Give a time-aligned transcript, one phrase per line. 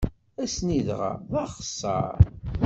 [0.43, 2.17] Ass-nni dɣa, d axeṣṣaṛ.